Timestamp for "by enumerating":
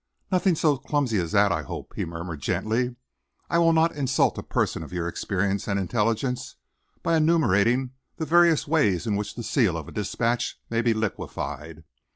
7.03-7.91